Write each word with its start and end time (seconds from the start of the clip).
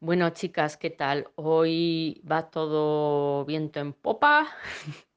Bueno, 0.00 0.30
chicas, 0.30 0.76
¿qué 0.76 0.90
tal? 0.90 1.28
Hoy 1.36 2.22
va 2.30 2.50
todo 2.50 3.44
viento 3.44 3.80
en 3.80 3.92
popa. 3.92 4.48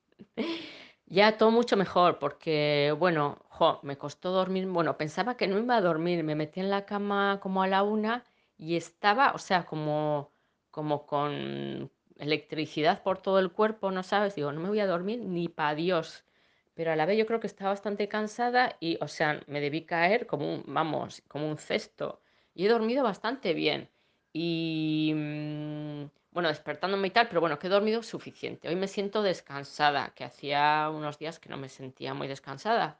Ya 1.06 1.38
todo 1.38 1.52
mucho 1.52 1.78
mejor 1.78 2.18
porque, 2.20 2.96
bueno, 2.98 3.38
jo, 3.50 3.80
me 3.84 3.98
costó 3.98 4.32
dormir. 4.32 4.66
Bueno, 4.68 4.98
pensaba 4.98 5.38
que 5.38 5.48
no 5.48 5.60
iba 5.60 5.76
a 5.76 5.82
dormir. 5.82 6.24
Me 6.24 6.36
metí 6.36 6.60
en 6.60 6.70
la 6.70 6.86
cama 6.86 7.40
como 7.42 7.62
a 7.62 7.68
la 7.68 7.84
una 7.84 8.24
y 8.58 8.76
estaba, 8.78 9.34
o 9.34 9.38
sea, 9.38 9.66
como, 9.66 10.32
como 10.72 11.06
con 11.06 11.92
electricidad 12.18 13.04
por 13.04 13.22
todo 13.22 13.40
el 13.40 13.52
cuerpo, 13.52 13.92
¿no 13.92 14.02
sabes? 14.04 14.36
Digo, 14.36 14.52
no 14.52 14.62
me 14.62 14.70
voy 14.70 14.80
a 14.80 14.88
dormir 14.88 15.20
ni 15.20 15.50
para 15.50 15.76
Dios. 15.76 16.26
Pero 16.74 16.92
a 16.92 16.96
la 16.96 17.06
vez 17.06 17.18
yo 17.18 17.26
creo 17.28 17.40
que 17.40 17.48
estaba 17.48 17.72
bastante 17.72 18.08
cansada 18.08 18.78
y, 18.80 18.98
o 19.02 19.08
sea, 19.08 19.42
me 19.48 19.62
debí 19.62 19.86
caer 19.86 20.26
como 20.28 20.52
un, 20.52 20.64
vamos, 20.68 21.22
como 21.28 21.48
un 21.50 21.58
cesto. 21.58 22.22
Y 22.56 22.66
he 22.66 22.70
dormido 22.70 23.04
bastante 23.04 23.54
bien. 23.54 23.90
Y 24.34 25.14
mm, 25.16 26.10
bueno, 26.32 26.50
despertándome 26.50 27.08
y 27.08 27.12
tal, 27.12 27.28
pero 27.28 27.42
bueno, 27.42 27.60
que 27.60 27.68
he 27.68 27.70
dormido 27.70 28.02
suficiente. 28.04 28.68
Hoy 28.68 28.76
me 28.76 28.88
siento 28.88 29.22
descansada, 29.22 30.14
que 30.16 30.24
hacía 30.24 30.90
unos 30.92 31.20
días 31.20 31.40
que 31.40 31.50
no 31.50 31.58
me 31.58 31.70
sentía 31.70 32.14
muy 32.16 32.28
descansada. 32.28 33.00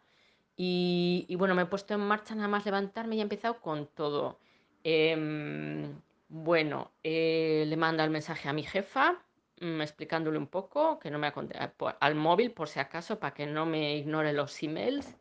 Y, 0.56 1.36
bueno, 1.38 1.56
me 1.56 1.64
he 1.64 1.66
puesto 1.66 1.96
en 1.96 2.02
marcha 2.02 2.36
nada 2.36 2.48
más 2.48 2.66
levantarme 2.66 3.16
y 3.16 3.20
he 3.20 3.24
empezado 3.24 3.60
con 3.60 3.88
todo. 3.88 4.40
Em, 4.84 6.00
bueno, 6.30 6.92
eh, 7.04 7.66
le 7.68 7.78
mando 7.78 8.04
el 8.04 8.12
mensaje 8.12 8.50
a 8.50 8.54
mi 8.54 8.64
jefa, 8.64 9.20
mm, 9.62 9.82
explicándole 9.82 10.38
un 10.38 10.48
poco, 10.48 11.00
que 11.00 11.10
no 11.12 11.20
me 11.20 11.32
contestado, 11.32 11.98
al 12.00 12.16
móvil 12.16 12.52
por 12.52 12.68
si 12.70 12.80
acaso, 12.80 13.20
para 13.20 13.34
que 13.34 13.48
no 13.48 13.66
me 13.66 13.98
ignore 13.98 14.34
los 14.34 14.62
emails 14.64 15.16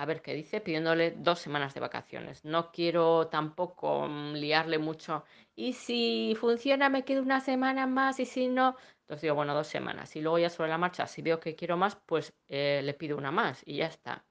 a 0.00 0.06
ver 0.06 0.22
qué 0.22 0.32
dice, 0.34 0.62
pidiéndole 0.62 1.10
dos 1.10 1.40
semanas 1.40 1.74
de 1.74 1.80
vacaciones. 1.80 2.42
No 2.44 2.72
quiero 2.72 3.28
tampoco 3.28 4.06
mm, 4.08 4.32
liarle 4.34 4.78
mucho. 4.78 5.24
Y 5.54 5.74
si 5.74 6.34
funciona, 6.40 6.88
me 6.88 7.04
quedo 7.04 7.22
una 7.22 7.40
semana 7.40 7.86
más 7.86 8.18
y 8.18 8.24
si 8.24 8.48
no, 8.48 8.76
entonces 9.02 9.22
digo, 9.22 9.34
bueno, 9.34 9.54
dos 9.54 9.66
semanas. 9.66 10.16
Y 10.16 10.22
luego 10.22 10.38
ya 10.38 10.48
sobre 10.48 10.70
la 10.70 10.78
marcha, 10.78 11.06
si 11.06 11.20
veo 11.20 11.38
que 11.38 11.54
quiero 11.54 11.76
más, 11.76 11.96
pues 12.06 12.32
eh, 12.48 12.80
le 12.82 12.94
pido 12.94 13.18
una 13.18 13.30
más 13.30 13.62
y 13.66 13.76
ya 13.76 13.86
está. 13.88 14.24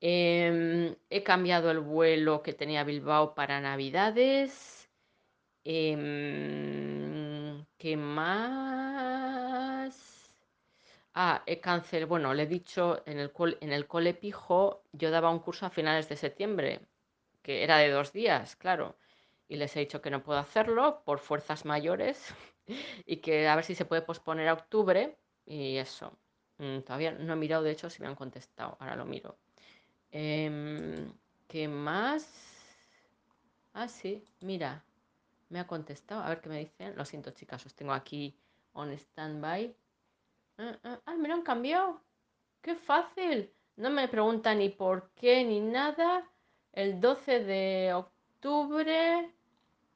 Em, 0.00 0.94
he 1.10 1.22
cambiado 1.24 1.70
el 1.70 1.80
vuelo 1.80 2.42
que 2.42 2.52
tenía 2.52 2.84
Bilbao 2.84 3.34
para 3.34 3.60
Navidades. 3.60 4.88
Em, 5.64 6.06
¿qué 7.78 7.96
más? 7.96 8.85
Ah, 11.18 11.42
he 11.46 11.60
cancelado, 11.60 12.08
bueno, 12.08 12.32
le 12.34 12.42
he 12.44 12.46
dicho 12.46 13.02
en 13.06 13.18
el, 13.18 13.32
en 13.60 13.72
el 13.72 13.86
cole 13.88 14.12
pijo, 14.14 14.82
yo 14.92 15.10
daba 15.10 15.30
un 15.30 15.38
curso 15.40 15.64
a 15.66 15.70
finales 15.70 16.08
de 16.08 16.16
septiembre, 16.16 16.80
que 17.42 17.64
era 17.64 17.78
de 17.78 17.90
dos 17.90 18.12
días, 18.12 18.54
claro, 18.56 18.96
y 19.48 19.56
les 19.56 19.74
he 19.76 19.80
dicho 19.80 20.02
que 20.02 20.10
no 20.10 20.22
puedo 20.22 20.38
hacerlo 20.38 21.02
por 21.04 21.18
fuerzas 21.20 21.64
mayores 21.64 22.34
y 23.06 23.16
que 23.18 23.48
a 23.48 23.56
ver 23.56 23.64
si 23.64 23.74
se 23.74 23.86
puede 23.86 24.02
posponer 24.02 24.46
a 24.48 24.52
octubre 24.54 25.16
y 25.46 25.76
eso. 25.78 26.18
Mm, 26.58 26.80
todavía 26.80 27.12
no 27.12 27.32
he 27.32 27.36
mirado, 27.36 27.62
de 27.64 27.70
hecho, 27.72 27.88
si 27.90 28.02
me 28.02 28.08
han 28.08 28.14
contestado, 28.16 28.76
ahora 28.80 28.96
lo 28.96 29.06
miro. 29.06 29.38
Em, 30.12 31.12
¿qué 31.48 31.68
más? 31.68 32.24
Ah, 33.74 33.86
sí, 33.88 34.24
mira, 34.40 34.82
me 35.50 35.60
ha 35.60 35.66
contestado, 35.66 36.22
a 36.22 36.28
ver 36.30 36.40
qué 36.40 36.48
me 36.48 36.58
dicen. 36.58 36.96
Lo 36.96 37.04
siento, 37.04 37.30
chicas, 37.32 37.64
os 37.66 37.74
tengo 37.74 37.92
aquí 37.92 38.36
on 38.72 38.92
standby. 38.98 39.74
Ah, 40.58 40.78
ah, 40.84 41.00
ah, 41.06 41.14
me 41.16 41.28
lo 41.28 41.34
han 41.34 41.42
cambiado. 41.42 42.02
¡Qué 42.62 42.74
fácil! 42.74 43.52
No 43.76 43.90
me 43.90 44.08
pregunta 44.08 44.54
ni 44.54 44.68
por 44.70 45.10
qué 45.14 45.44
ni 45.44 45.60
nada. 45.60 46.28
El 46.72 47.00
12 47.00 47.44
de 47.44 47.92
octubre, 47.94 49.32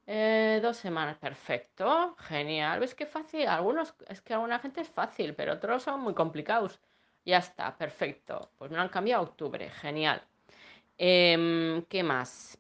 eh, 0.06 0.60
dos 0.62 0.76
semanas. 0.76 1.18
Perfecto, 1.18 2.14
genial. 2.18 2.80
¿Ves 2.80 2.94
qué 2.94 3.06
fácil? 3.06 3.46
Algunos, 3.48 3.94
es 4.08 4.20
que 4.22 4.34
alguna 4.34 4.58
gente 4.58 4.80
es 4.82 4.88
fácil, 4.88 5.34
pero 5.34 5.54
otros 5.54 5.82
son 5.82 6.00
muy 6.00 6.14
complicados. 6.14 6.80
Ya 7.24 7.38
está, 7.38 7.76
perfecto. 7.76 8.50
Pues 8.58 8.70
me 8.70 8.76
lo 8.76 8.82
han 8.82 8.88
cambiado 8.88 9.22
a 9.24 9.26
octubre, 9.28 9.70
genial. 9.70 10.22
Em, 10.98 11.82
¿qué 11.86 12.02
más? 12.02 12.58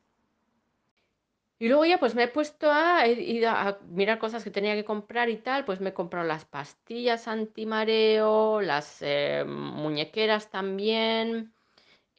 Y 1.60 1.68
luego 1.68 1.84
ya 1.84 1.98
pues 1.98 2.14
me 2.16 2.24
he 2.24 2.28
puesto 2.28 2.70
a, 2.72 3.06
ido 3.06 3.50
a 3.50 3.78
mirar 3.88 4.18
cosas 4.18 4.42
que 4.44 4.50
tenía 4.50 4.74
que 4.74 4.84
comprar 4.84 5.28
y 5.28 5.36
tal, 5.38 5.64
pues 5.64 5.80
me 5.80 5.90
he 5.90 5.94
comprado 5.94 6.26
las 6.26 6.44
pastillas 6.46 7.28
antimareo, 7.28 8.60
las 8.62 8.98
eh, 9.02 9.44
muñequeras 9.46 10.50
también. 10.50 11.54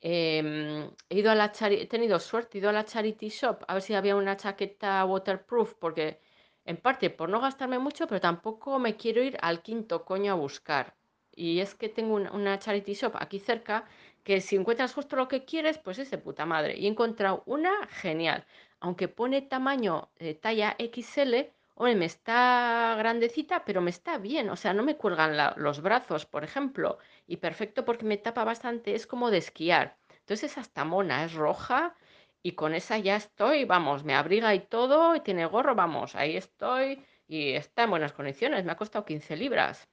em, 0.02 0.92
he 1.10 1.18
ido 1.20 1.32
a 1.32 1.36
la 1.36 1.52
he 1.72 1.88
tenido 1.88 2.20
suerte, 2.20 2.58
he 2.58 2.62
ido 2.62 2.70
a 2.72 2.74
la 2.74 2.86
Charity 2.86 3.30
Shop 3.30 3.64
a 3.68 3.74
ver 3.76 3.84
si 3.84 3.94
había 3.96 4.16
una 4.18 4.38
chaqueta 4.38 5.06
waterproof, 5.06 5.76
porque 5.76 6.22
en 6.66 6.78
parte 6.78 7.10
por 7.12 7.30
no 7.30 7.42
gastarme 7.42 7.80
mucho, 7.80 8.08
pero 8.08 8.22
tampoco 8.22 8.80
me 8.80 8.98
quiero 8.98 9.24
ir 9.24 9.38
al 9.42 9.62
quinto 9.64 10.06
coño 10.06 10.34
a 10.34 10.36
buscar. 10.36 10.98
Y 11.36 11.60
es 11.60 11.76
que 11.76 11.90
tengo 11.90 12.16
una, 12.16 12.60
Charity 12.60 12.94
Shop 12.94 13.16
aquí 13.20 13.40
cerca 13.40 13.86
que 14.24 14.42
si 14.42 14.56
encuentras 14.56 14.94
justo 14.94 15.16
lo 15.16 15.28
que 15.28 15.46
quieres, 15.46 15.78
pues 15.78 15.98
es 16.00 16.12
de 16.12 16.18
puta 16.18 16.46
madre. 16.46 16.78
Y 16.78 16.86
he 16.86 16.90
encontrado 16.90 17.44
una 17.46 17.88
genial 17.88 18.46
aunque 18.82 19.08
pone 19.08 19.42
tamaño 19.44 20.10
eh, 20.18 20.34
talla 20.36 20.76
XL, 20.80 21.34
hombre, 21.76 21.96
me 21.96 22.06
está 22.06 22.96
grandecita, 22.98 23.64
pero 23.66 23.80
me 23.82 23.92
está 23.92 24.18
bien, 24.18 24.50
o 24.50 24.56
sea, 24.56 24.74
no 24.74 24.84
me 24.84 24.98
cuelgan 24.98 25.38
los 25.58 25.82
brazos, 25.82 26.26
por 26.26 26.44
ejemplo, 26.44 26.98
y 27.28 27.38
perfecto 27.38 27.86
porque 27.86 28.06
me 28.06 28.18
tapa 28.18 28.44
bastante, 28.44 28.96
es 28.96 29.08
como 29.08 29.32
de 29.32 29.38
esquiar. 29.38 29.98
Entonces, 30.20 30.58
hasta 30.58 30.84
mona, 30.84 31.24
es 31.26 31.34
roja 31.34 31.96
y 32.44 32.54
con 32.54 32.74
esa 32.74 32.98
ya 32.98 33.16
estoy, 33.16 33.66
vamos, 33.66 34.04
me 34.04 34.16
abriga 34.16 34.54
y 34.56 34.62
todo, 34.62 35.16
y 35.16 35.22
tiene 35.22 35.46
gorro, 35.46 35.76
vamos, 35.76 36.16
ahí 36.16 36.36
estoy 36.38 37.04
y 37.28 37.54
está 37.54 37.84
en 37.84 37.92
buenas 37.92 38.14
condiciones, 38.14 38.66
me 38.66 38.72
ha 38.74 38.78
costado 38.78 39.06
15 39.06 39.38
libras. 39.38 39.91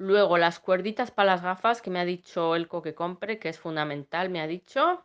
Luego, 0.00 0.38
las 0.38 0.60
cuerditas 0.60 1.10
para 1.10 1.32
las 1.32 1.42
gafas 1.42 1.82
que 1.82 1.90
me 1.90 1.98
ha 1.98 2.04
dicho 2.04 2.54
Elco 2.54 2.82
que 2.82 2.94
compre, 2.94 3.40
que 3.40 3.48
es 3.48 3.58
fundamental, 3.58 4.30
me 4.30 4.40
ha 4.40 4.46
dicho. 4.46 5.04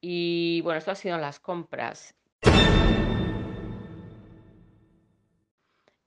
Y 0.00 0.60
bueno, 0.60 0.78
esto 0.78 0.92
ha 0.92 0.94
sido 0.94 1.18
las 1.18 1.40
compras. 1.40 2.14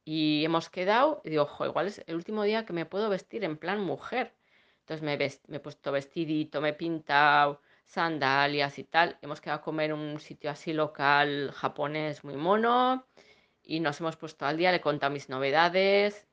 Y 0.05 0.45
hemos 0.45 0.69
quedado, 0.69 1.21
y 1.25 1.31
digo, 1.31 1.43
ojo, 1.43 1.65
igual 1.65 1.87
es 1.87 2.01
el 2.07 2.15
último 2.15 2.43
día 2.43 2.65
que 2.65 2.71
me 2.71 2.85
puedo 2.85 3.09
vestir 3.09 3.43
en 3.43 3.57
plan 3.57 3.81
mujer. 3.81 4.33
Entonces 4.79 5.03
me, 5.03 5.17
me 5.49 5.57
he 5.57 5.59
puesto 5.59 5.91
vestidito, 5.91 6.61
me 6.61 6.69
he 6.69 6.73
pintado 6.73 7.61
sandalias 7.85 8.79
y 8.79 8.85
tal. 8.85 9.17
Hemos 9.21 9.41
quedado 9.41 9.59
a 9.59 9.63
comer 9.63 9.89
en 9.91 9.97
un 9.97 10.21
sitio 10.21 10.49
así 10.49 10.71
local 10.71 11.51
japonés 11.53 12.23
muy 12.23 12.37
mono. 12.37 13.05
Y 13.63 13.81
nos 13.81 13.99
hemos 13.99 14.15
puesto 14.15 14.45
al 14.45 14.55
día, 14.55 14.71
le 14.71 14.77
he 14.77 14.81
contado 14.81 15.11
mis 15.11 15.27
novedades. 15.27 16.25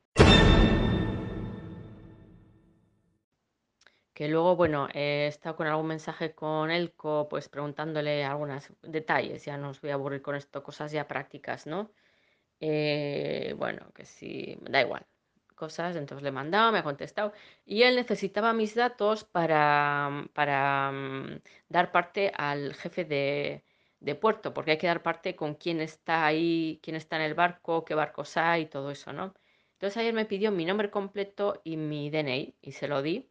Que 4.14 4.28
luego, 4.28 4.56
bueno, 4.56 4.88
he 4.94 5.26
estado 5.26 5.56
con 5.56 5.66
algún 5.66 5.88
mensaje 5.88 6.34
con 6.34 6.70
Elco, 6.70 7.28
pues 7.28 7.48
preguntándole 7.48 8.24
algunos 8.24 8.72
detalles. 8.82 9.44
Ya 9.44 9.56
no 9.58 9.70
os 9.70 9.80
voy 9.80 9.90
a 9.90 9.94
aburrir 9.94 10.22
con 10.22 10.36
esto, 10.36 10.62
cosas 10.62 10.92
ya 10.92 11.08
prácticas, 11.08 11.66
¿no? 11.66 11.92
Eh, 12.60 13.54
bueno, 13.58 13.92
que 13.94 14.04
sí, 14.06 14.56
da 14.62 14.80
igual. 14.82 15.06
Cosas, 15.56 15.96
entonces 15.96 16.22
le 16.22 16.30
he 16.30 16.32
mandado, 16.32 16.72
me 16.72 16.78
ha 16.80 16.82
contestado. 16.84 17.32
Y 17.64 17.82
él 17.84 17.96
necesitaba 17.96 18.52
mis 18.52 18.74
datos 18.74 19.24
para, 19.24 20.28
para 20.34 20.90
mm, 20.92 21.40
dar 21.68 21.92
parte 21.92 22.32
al 22.36 22.74
jefe 22.74 23.04
de, 23.04 23.64
de 24.00 24.14
puerto, 24.16 24.52
porque 24.54 24.72
hay 24.72 24.78
que 24.78 24.86
dar 24.88 25.02
parte 25.02 25.36
con 25.36 25.54
quién 25.54 25.80
está 25.80 26.26
ahí, 26.26 26.80
quién 26.82 26.96
está 26.96 27.16
en 27.16 27.22
el 27.22 27.34
barco, 27.34 27.84
qué 27.84 27.94
barcos 27.94 28.36
hay 28.36 28.62
y 28.62 28.66
todo 28.66 28.90
eso, 28.90 29.12
¿no? 29.12 29.34
Entonces 29.74 29.96
ayer 29.98 30.14
me 30.14 30.26
pidió 30.26 30.50
mi 30.52 30.64
nombre 30.64 30.90
completo 30.90 31.60
y 31.64 31.76
mi 31.76 32.10
DNI 32.10 32.56
y 32.62 32.72
se 32.72 32.88
lo 32.88 33.02
di. 33.02 33.30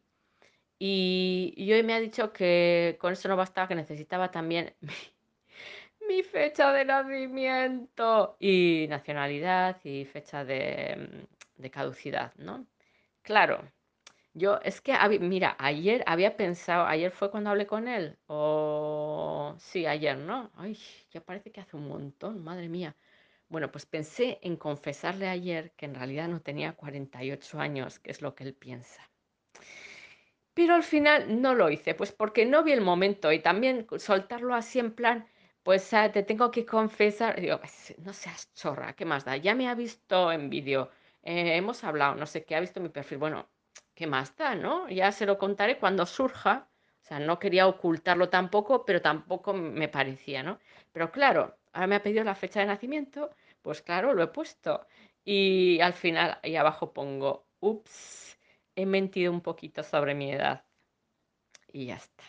Y, 0.85 1.71
hoy 1.71 1.81
me 1.81 1.93
ha 1.93 1.99
dicho 2.01 2.33
que 2.33 2.97
con 2.99 3.13
eso 3.13 3.29
no 3.29 3.37
bastaba, 3.37 3.69
que 3.69 3.75
necesitaba 3.75 4.31
también 4.31 4.75
mi 6.09 6.23
fecha 6.23 6.73
de 6.73 6.83
nacimiento 6.83 8.35
y 8.37 8.87
nacionalidad 8.89 9.77
y 9.85 10.03
fecha 10.03 10.43
de, 10.43 11.25
mm, 11.57 11.61
de 11.61 11.71
caducidad, 11.71 12.33
¿no? 12.35 12.67
Claro, 13.21 13.63
yo 14.33 14.59
es 14.63 14.81
que, 14.81 14.93
mira, 15.21 15.55
ayer 15.59 16.03
había 16.07 16.37
pensado, 16.37 16.85
ayer 16.85 17.11
fue 17.11 17.31
cuando 17.31 17.51
hablé 17.51 17.67
con 17.67 17.87
él, 17.87 18.17
o 18.27 19.55
sí, 19.59 19.85
ayer, 19.85 20.17
¿no? 20.17 20.51
Ay, 20.55 20.77
ya 21.11 21.21
parece 21.21 21.51
que 21.51 21.61
hace 21.61 21.77
un 21.77 21.87
montón, 21.87 22.43
madre 22.43 22.69
mía. 22.69 22.95
Bueno, 23.49 23.71
pues 23.71 23.85
pensé 23.85 24.39
en 24.41 24.57
confesarle 24.57 25.29
ayer 25.29 25.71
que 25.77 25.85
en 25.85 25.95
realidad 25.95 26.27
no 26.27 26.41
tenía 26.41 26.73
48 26.73 27.59
años, 27.61 27.99
que 27.99 28.11
es 28.11 28.21
lo 28.21 28.35
que 28.35 28.43
él 28.45 28.53
piensa. 28.53 29.09
Pero 30.53 30.75
al 30.75 30.83
final 30.83 31.41
no 31.41 31.55
lo 31.55 31.69
hice, 31.69 31.93
pues 31.95 32.11
porque 32.11 32.45
no 32.45 32.63
vi 32.63 32.71
el 32.73 32.81
momento 32.81 33.31
y 33.31 33.39
también 33.39 33.87
soltarlo 33.97 34.53
así 34.55 34.79
en 34.79 34.93
plan, 34.93 35.27
pues 35.63 35.93
ah, 35.93 36.11
te 36.11 36.23
tengo 36.23 36.51
que 36.51 36.65
confesar, 36.65 37.39
digo, 37.41 37.59
"Pues, 37.59 37.95
no 37.99 38.13
seas 38.13 38.53
chorra, 38.53 38.93
¿qué 38.93 39.05
más 39.05 39.25
da? 39.25 39.37
Ya 39.37 39.55
me 39.55 39.67
ha 39.69 39.75
visto 39.75 40.31
en 40.31 40.49
vídeo, 40.49 40.89
eh, 41.23 41.55
hemos 41.55 41.83
hablado, 41.83 42.15
no 42.15 42.25
sé 42.27 42.43
qué, 42.45 42.55
ha 42.55 42.59
visto 42.59 42.79
mi 42.81 42.89
perfil, 42.89 43.17
bueno, 43.19 43.49
¿qué 43.95 44.07
más 44.07 44.35
da, 44.35 44.55
no? 44.55 44.87
Ya 44.89 45.11
se 45.11 45.25
lo 45.25 45.37
contaré 45.37 45.77
cuando 45.79 46.05
surja, 46.05 46.69
O 47.03 47.05
sea, 47.05 47.19
no 47.19 47.37
quería 47.39 47.67
ocultarlo 47.67 48.29
tampoco, 48.29 48.85
pero 48.85 49.01
tampoco 49.01 49.53
me 49.53 49.89
parecía, 49.89 50.41
¿no? 50.41 50.59
Pero 50.93 51.11
claro, 51.11 51.57
ahora 51.73 51.87
me 51.87 51.95
ha 51.95 52.03
pedido 52.03 52.23
la 52.23 52.33
fecha 52.35 52.61
de 52.61 52.65
nacimiento, 52.67 53.29
pues 53.61 53.81
claro, 53.81 54.13
lo 54.13 54.23
he 54.23 54.27
puesto. 54.27 54.87
Y 55.25 55.79
al 55.81 55.93
final, 55.93 56.39
ahí 56.43 56.55
abajo 56.55 56.93
pongo, 56.93 57.45
ups, 57.59 58.37
he 58.75 58.85
mentido 58.85 59.31
un 59.31 59.41
poquito 59.41 59.83
sobre 59.83 60.13
mi 60.15 60.31
edad. 60.31 60.65
Y 61.71 61.87
ya 61.87 61.95
está. 61.95 62.23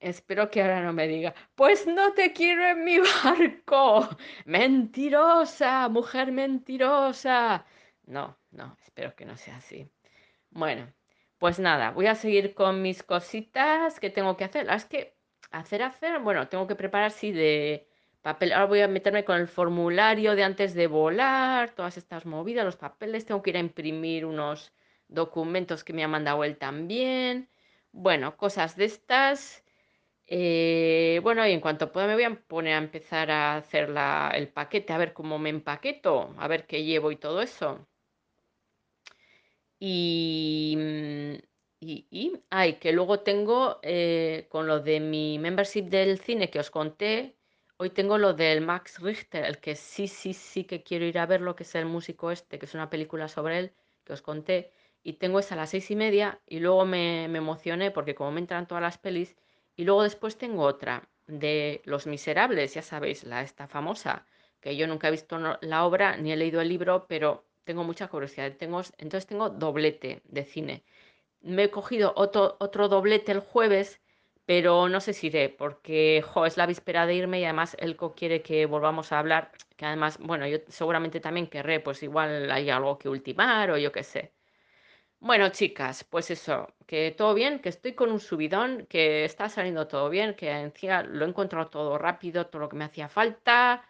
Espero 0.00 0.50
que 0.50 0.60
ahora 0.62 0.82
no 0.82 0.92
me 0.92 1.08
diga, 1.08 1.34
pues 1.54 1.86
no 1.86 2.12
te 2.12 2.32
quiero 2.32 2.66
en 2.66 2.84
mi 2.84 2.98
barco. 3.24 4.08
Mentirosa, 4.44 5.88
mujer 5.88 6.32
mentirosa. 6.32 7.64
No, 8.04 8.38
no, 8.50 8.76
espero 8.84 9.14
que 9.16 9.24
no 9.24 9.36
sea 9.36 9.56
así. 9.56 9.90
Bueno, 10.50 10.92
pues 11.38 11.58
nada, 11.58 11.90
voy 11.90 12.06
a 12.06 12.14
seguir 12.14 12.54
con 12.54 12.82
mis 12.82 13.02
cositas 13.02 14.00
que 14.00 14.10
tengo 14.10 14.36
que 14.36 14.44
hacer. 14.44 14.70
Es 14.70 14.84
que 14.84 15.16
hacer, 15.50 15.82
hacer, 15.82 16.20
bueno, 16.20 16.48
tengo 16.48 16.66
que 16.66 16.76
preparar 16.76 17.10
sí 17.10 17.32
de 17.32 17.88
Ahora 18.26 18.66
voy 18.66 18.80
a 18.80 18.88
meterme 18.88 19.24
con 19.24 19.36
el 19.38 19.46
formulario 19.48 20.34
de 20.34 20.42
antes 20.44 20.74
de 20.74 20.86
volar, 20.88 21.70
todas 21.74 21.96
estas 21.96 22.26
movidas, 22.26 22.64
los 22.64 22.76
papeles. 22.76 23.24
Tengo 23.26 23.42
que 23.42 23.50
ir 23.50 23.56
a 23.56 23.60
imprimir 23.60 24.24
unos 24.26 24.72
documentos 25.08 25.84
que 25.84 25.92
me 25.92 26.02
ha 26.04 26.08
mandado 26.08 26.42
él 26.44 26.56
también. 26.58 27.48
Bueno, 27.92 28.36
cosas 28.36 28.76
de 28.76 28.86
estas. 28.86 29.64
Eh, 30.26 31.20
bueno, 31.22 31.46
y 31.46 31.52
en 31.52 31.60
cuanto 31.60 31.92
pueda 31.92 32.06
me 32.08 32.14
voy 32.14 32.24
a 32.24 32.34
poner 32.48 32.74
a 32.74 32.78
empezar 32.78 33.30
a 33.30 33.56
hacer 33.56 33.88
la, 33.90 34.32
el 34.34 34.48
paquete, 34.48 34.92
a 34.92 34.98
ver 34.98 35.12
cómo 35.14 35.38
me 35.38 35.50
empaqueto, 35.50 36.34
a 36.38 36.48
ver 36.48 36.66
qué 36.66 36.84
llevo 36.84 37.12
y 37.12 37.16
todo 37.16 37.42
eso. 37.42 37.86
Y, 39.78 40.74
mm, 40.76 41.34
y, 41.80 42.06
y 42.10 42.32
ay, 42.50 42.74
que 42.74 42.92
luego 42.92 43.20
tengo 43.20 43.78
eh, 43.82 44.46
con 44.50 44.66
lo 44.66 44.80
de 44.80 45.00
mi 45.00 45.38
membership 45.38 45.84
del 45.84 46.18
cine 46.18 46.50
que 46.50 46.60
os 46.60 46.70
conté, 46.70 47.35
hoy 47.78 47.90
tengo 47.90 48.18
lo 48.18 48.34
del 48.34 48.60
Max 48.60 48.98
Richter, 49.00 49.44
el 49.44 49.58
que 49.58 49.76
sí, 49.76 50.08
sí, 50.08 50.32
sí 50.34 50.64
que 50.64 50.82
quiero 50.82 51.04
ir 51.06 51.18
a 51.18 51.26
verlo, 51.26 51.56
que 51.56 51.62
es 51.64 51.74
el 51.74 51.86
músico 51.86 52.30
este, 52.30 52.58
que 52.58 52.66
es 52.66 52.74
una 52.74 52.90
película 52.90 53.28
sobre 53.28 53.58
él, 53.58 53.72
que 54.04 54.12
os 54.12 54.22
conté, 54.22 54.70
y 55.02 55.14
tengo 55.14 55.38
esa 55.38 55.54
a 55.54 55.58
las 55.58 55.70
seis 55.70 55.90
y 55.90 55.96
media, 55.96 56.40
y 56.46 56.60
luego 56.60 56.84
me, 56.86 57.28
me 57.28 57.38
emocioné 57.38 57.90
porque 57.90 58.14
como 58.14 58.32
me 58.32 58.40
entran 58.40 58.66
todas 58.66 58.82
las 58.82 58.98
pelis, 58.98 59.36
y 59.76 59.84
luego 59.84 60.02
después 60.02 60.36
tengo 60.38 60.62
otra 60.64 61.08
de 61.26 61.82
Los 61.84 62.06
Miserables, 62.06 62.74
ya 62.74 62.82
sabéis, 62.82 63.24
la 63.24 63.42
esta 63.42 63.66
famosa, 63.68 64.26
que 64.60 64.76
yo 64.76 64.86
nunca 64.86 65.08
he 65.08 65.10
visto 65.10 65.38
la 65.60 65.84
obra 65.84 66.16
ni 66.16 66.32
he 66.32 66.36
leído 66.36 66.60
el 66.60 66.68
libro, 66.68 67.06
pero 67.08 67.44
tengo 67.64 67.84
mucha 67.84 68.08
curiosidad. 68.08 68.52
Tengo, 68.56 68.80
entonces 68.98 69.26
tengo 69.26 69.50
doblete 69.50 70.22
de 70.24 70.44
cine. 70.44 70.84
Me 71.40 71.64
he 71.64 71.70
cogido 71.70 72.12
otro, 72.16 72.56
otro 72.60 72.88
doblete 72.88 73.32
el 73.32 73.40
jueves, 73.40 74.00
pero 74.46 74.88
no 74.88 75.00
sé 75.00 75.12
si 75.12 75.28
iré, 75.28 75.48
porque 75.50 76.22
jo, 76.26 76.46
es 76.46 76.56
la 76.56 76.66
víspera 76.66 77.06
de 77.06 77.14
irme 77.14 77.40
y 77.40 77.44
además 77.44 77.76
Elco 77.80 78.14
quiere 78.14 78.42
que 78.42 78.66
volvamos 78.66 79.12
a 79.12 79.18
hablar, 79.18 79.52
que 79.76 79.86
además, 79.86 80.18
bueno, 80.20 80.46
yo 80.46 80.58
seguramente 80.68 81.20
también 81.20 81.48
querré, 81.48 81.80
pues 81.80 82.02
igual 82.02 82.50
hay 82.50 82.70
algo 82.70 82.98
que 82.98 83.08
ultimar 83.08 83.70
o 83.70 83.78
yo 83.78 83.92
qué 83.92 84.04
sé. 84.04 84.34
Bueno, 85.18 85.48
chicas, 85.50 86.04
pues 86.04 86.30
eso, 86.30 86.68
que 86.86 87.10
todo 87.10 87.34
bien, 87.34 87.60
que 87.60 87.68
estoy 87.70 87.94
con 87.94 88.10
un 88.12 88.20
subidón, 88.20 88.86
que 88.86 89.24
está 89.24 89.48
saliendo 89.48 89.88
todo 89.88 90.08
bien, 90.10 90.34
que 90.34 90.50
encima 90.50 91.02
lo 91.02 91.24
he 91.24 91.28
encontrado 91.28 91.68
todo 91.68 91.98
rápido, 91.98 92.46
todo 92.46 92.60
lo 92.62 92.68
que 92.68 92.76
me 92.76 92.84
hacía 92.84 93.08
falta. 93.08 93.84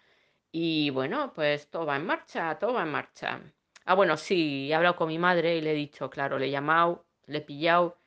Y 0.52 0.90
bueno, 0.90 1.32
pues 1.34 1.70
todo 1.70 1.86
va 1.86 1.96
en 1.96 2.06
marcha, 2.06 2.58
todo 2.58 2.74
va 2.74 2.82
en 2.82 2.90
marcha. 2.90 3.40
Ah, 3.84 3.94
bueno, 3.94 4.16
sí, 4.16 4.70
he 4.70 4.74
hablado 4.74 4.96
con 4.96 5.08
mi 5.08 5.18
madre 5.18 5.56
y 5.56 5.60
le 5.60 5.72
he 5.72 5.74
dicho, 5.74 6.10
claro, 6.10 6.38
le 6.38 6.46
he 6.46 6.50
llamado, 6.50 7.06
le 7.26 7.38
he 7.38 7.40
pillado 7.42 7.98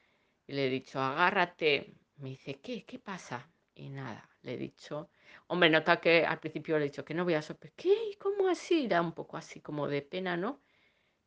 y 0.48 0.54
le 0.54 0.68
he 0.68 0.70
dicho, 0.70 1.02
agárrate. 1.02 1.99
Me 2.20 2.30
dice, 2.30 2.60
¿qué? 2.62 2.86
¿Qué 2.86 3.00
pasa? 3.00 3.50
Y 3.76 3.90
nada, 3.90 4.30
le 4.42 4.54
he 4.56 4.58
dicho, 4.58 5.10
hombre, 5.48 5.70
nota 5.70 6.00
que 6.02 6.26
al 6.26 6.40
principio 6.40 6.78
le 6.78 6.86
he 6.86 6.90
dicho 6.90 7.06
que 7.06 7.14
no 7.14 7.24
voy 7.24 7.34
a 7.36 7.42
sorprender. 7.42 7.76
¿Qué? 7.78 8.18
¿Cómo 8.20 8.50
así? 8.50 8.86
Era 8.86 9.02
un 9.02 9.14
poco 9.14 9.38
así 9.38 9.62
como 9.62 9.88
de 9.88 10.02
pena, 10.02 10.36
¿no? 10.36 10.62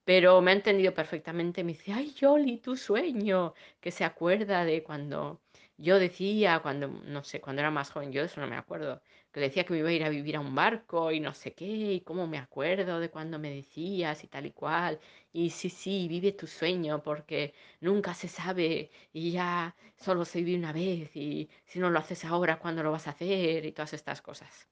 Pero 0.05 0.41
me 0.43 0.53
ha 0.53 0.55
entendido 0.55 0.95
perfectamente. 0.95 1.65
Me 1.65 1.73
dice, 1.73 1.93
ay, 1.93 2.13
Yoli, 2.15 2.59
tu 2.59 2.77
sueño, 2.77 3.55
que 3.81 3.91
se 3.93 4.05
acuerda 4.05 4.65
de 4.65 4.83
cuando 4.85 5.43
yo 5.79 5.99
decía, 5.99 6.61
cuando, 6.63 6.89
no 6.89 7.25
sé, 7.25 7.41
cuando 7.41 7.61
era 7.63 7.71
más 7.71 7.91
joven, 7.91 8.13
yo 8.13 8.21
de 8.23 8.27
eso 8.29 8.41
no 8.41 8.47
me 8.49 8.57
acuerdo, 8.57 9.03
que 9.33 9.41
decía 9.41 9.65
que 9.65 9.73
me 9.73 9.79
iba 9.81 9.89
a 9.89 9.93
ir 9.93 10.05
a 10.05 10.09
vivir 10.11 10.37
a 10.37 10.41
un 10.41 10.55
barco 10.55 11.11
y 11.13 11.21
no 11.21 11.35
sé 11.35 11.55
qué, 11.55 11.65
y 11.65 12.01
cómo 12.03 12.27
me 12.27 12.39
acuerdo 12.39 13.01
de 13.01 13.11
cuando 13.11 13.39
me 13.39 13.51
decías 13.51 14.23
y 14.25 14.29
tal 14.29 14.47
y 14.47 14.53
cual. 14.53 15.01
Y 15.33 15.51
sí, 15.51 15.71
sí, 15.71 16.07
vive 16.09 16.33
tu 16.33 16.47
sueño 16.47 17.03
porque 17.03 17.55
nunca 17.81 18.15
se 18.15 18.29
sabe 18.29 18.91
y 19.13 19.33
ya 19.33 19.75
solo 19.97 20.25
se 20.25 20.43
vive 20.43 20.59
una 20.59 20.73
vez 20.73 21.17
y 21.17 21.51
si 21.65 21.79
no 21.79 21.91
lo 21.91 21.99
haces 21.99 22.25
ahora, 22.25 22.59
¿cuándo 22.59 22.83
lo 22.83 22.93
vas 22.93 23.07
a 23.07 23.11
hacer? 23.11 23.65
Y 23.67 23.73
todas 23.73 23.93
estas 23.95 24.21
cosas. 24.23 24.69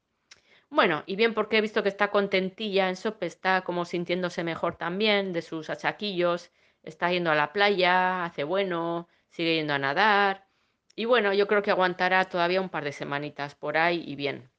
Bueno, 0.71 1.03
y 1.07 1.17
bien 1.17 1.35
porque 1.35 1.59
he 1.59 1.61
visto 1.61 1.83
que 1.83 1.89
está 1.89 2.11
contentilla 2.11 2.89
en 2.89 2.97
Sope, 2.97 3.27
está 3.27 3.63
como 3.63 3.85
sintiéndose 3.85 4.45
mejor 4.45 4.77
también 4.77 5.33
de 5.33 5.43
sus 5.43 5.69
achaquillos, 5.71 6.51
está 6.83 7.11
yendo 7.11 7.31
a 7.31 7.35
la 7.35 7.53
playa, 7.53 8.25
hace 8.25 8.45
bueno, 8.45 9.09
sigue 9.31 9.57
yendo 9.57 9.75
a 9.75 9.79
nadar. 9.79 10.50
Y 10.95 11.05
bueno, 11.05 11.33
yo 11.35 11.49
creo 11.49 11.63
que 11.63 11.73
aguantará 11.73 12.25
todavía 12.27 12.61
un 12.61 12.69
par 12.69 12.85
de 12.85 12.93
semanitas 12.93 13.57
por 13.57 13.77
ahí 13.77 14.05
y 14.07 14.15
bien. 14.15 14.53